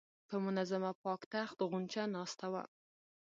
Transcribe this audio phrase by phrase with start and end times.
[0.27, 2.63] په منظم او پاک تخت غونجه ناسته وه.